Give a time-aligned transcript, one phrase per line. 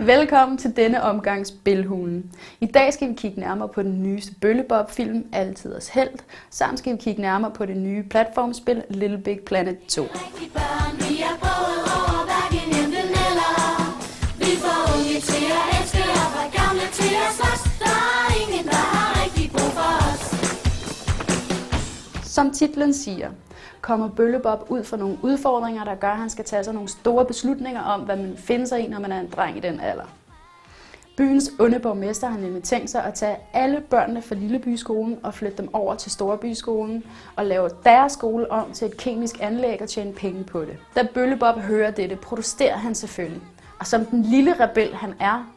[0.00, 2.32] Velkommen til denne omgangs Spilhulen.
[2.60, 6.18] I dag skal vi kigge nærmere på den nyeste Bøllebob-film, Altiders Held,
[6.50, 10.02] samt skal vi kigge nærmere på det nye platformspil Little Big Planet 2.
[22.24, 23.30] Som titlen siger,
[23.86, 27.24] kommer Bøllebob ud for nogle udfordringer, der gør, at han skal tage sig nogle store
[27.24, 30.04] beslutninger om, hvad man finder sig i, når man er en dreng i den alder.
[31.16, 35.56] Byens onde borgmester har nemlig tænkt sig at tage alle børnene fra Lillebyskolen og flytte
[35.56, 37.04] dem over til Storbyskolen
[37.36, 40.76] og lave deres skole om til et kemisk anlæg og tjene penge på det.
[40.96, 43.42] Da Bøllebob hører dette, protesterer han selvfølgelig.
[43.80, 45.52] Og som den lille rebel han er,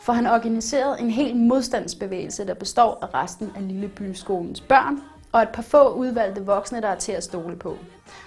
[0.00, 5.00] får han organiseret en hel modstandsbevægelse, der består af resten af Lillebyskolens børn
[5.34, 7.76] og et par få udvalgte voksne, der er til at stole på.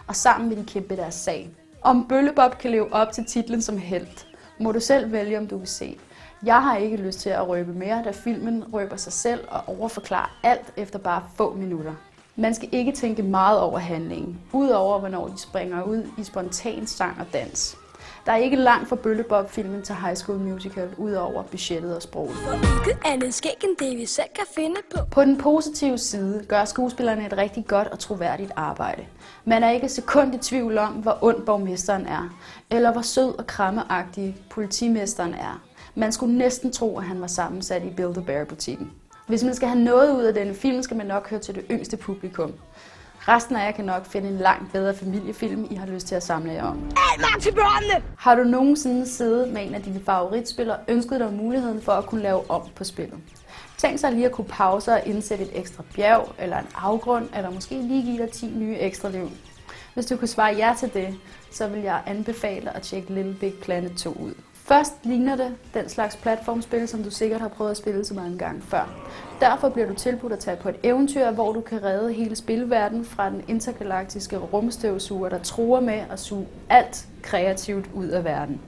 [0.08, 1.50] Og sammen vil de kæmpe deres sag.
[1.82, 4.28] Om Bøllebop kan leve op til titlen som helt,
[4.60, 5.98] må du selv vælge, om du vil se.
[6.44, 10.40] Jeg har ikke lyst til at røbe mere, da filmen røber sig selv og overforklarer
[10.44, 11.94] alt efter bare få minutter.
[12.36, 17.20] Man skal ikke tænke meget over handlingen, udover hvornår de springer ud i spontan sang
[17.20, 17.78] og dans.
[18.28, 22.36] Der er ikke langt fra Bøllebob-filmen til High School Musical, udover budgettet og sproget.
[22.88, 25.00] Ikke andet skæg end det, vi selv kan finde på.
[25.12, 29.06] På den positive side gør skuespillerne et rigtig godt og troværdigt arbejde.
[29.46, 32.38] Man er ikke sekund i tvivl om, hvor ond borgmesteren er,
[32.72, 35.62] eller hvor sød og krammeagtig politimesteren er.
[35.96, 38.92] Man skulle næsten tro, at han var sammensat i Build-A-Bear-butikken.
[39.28, 41.66] Hvis man skal have noget ud af denne film, skal man nok høre til det
[41.72, 42.54] yngste publikum.
[43.28, 46.24] Resten af jer kan nok finde en langt bedre familiefilm, I har lyst til at
[46.24, 46.92] samle jer om.
[46.98, 48.06] Alt til børnene!
[48.18, 52.06] Har du nogensinde siddet med en af dine favoritspil og ønsket dig muligheden for at
[52.06, 53.20] kunne lave om på spillet?
[53.78, 57.50] Tænk sig lige at kunne pause og indsætte et ekstra bjerg eller en afgrund, eller
[57.50, 59.30] måske lige give dig 10 nye ekstra liv.
[59.94, 61.16] Hvis du kunne svare ja til det,
[61.52, 64.34] så vil jeg anbefale at tjekke Little Big Planet 2 ud.
[64.68, 68.38] Først ligner det den slags platformspil, som du sikkert har prøvet at spille så mange
[68.38, 68.90] gange før.
[69.40, 73.06] Derfor bliver du tilbudt at tage på et eventyr, hvor du kan redde hele spilverdenen
[73.06, 78.62] fra den intergalaktiske rumstøvsuger, der truer med at suge alt kreativt ud af verden.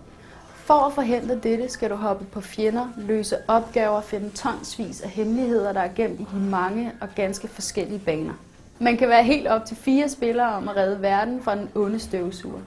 [0.53, 5.09] For at forhindre dette skal du hoppe på fjender, løse opgaver og finde tonsvis af
[5.09, 8.33] hemmeligheder, der er gemt i de mange og ganske forskellige baner.
[8.79, 11.99] Man kan være helt op til fire spillere om at redde verden fra den onde
[11.99, 12.59] støvsuger.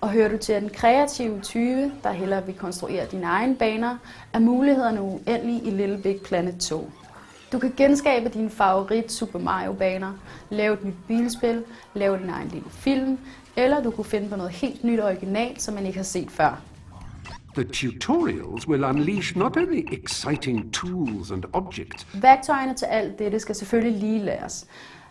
[0.00, 3.96] Og hører du til den kreative type, der hellere vil konstruere dine egne baner,
[4.32, 6.90] er mulighederne uendelige i Little Big Planet 2.
[7.52, 10.12] Du kan genskabe dine favorit Super Mario-baner,
[10.50, 13.18] lave et nyt bilspil, lave din egen lille film,
[13.56, 16.30] eller du kunne finde på noget helt nyt og originalt, som man ikke har set
[16.30, 16.60] før.
[17.54, 23.54] The tutorials will unleash not only exciting tools and objects, Værktøjerne til alt dette skal
[23.54, 24.66] selvfølgelig lige læres,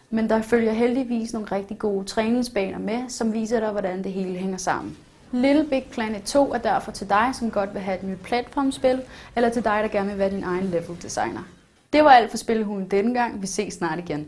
[0.10, 4.38] men der følger heldigvis nogle rigtig gode træningsbaner med, som viser dig, hvordan det hele
[4.38, 4.98] hænger sammen.
[5.32, 9.02] Little Big Planet 2 er derfor til dig, som godt vil have et nyt platformspil,
[9.36, 11.44] eller til dig, der gerne vil være din egen level designer.
[11.94, 13.42] Det var alt for Spillehulen denne gang.
[13.42, 14.28] Vi ses snart igen.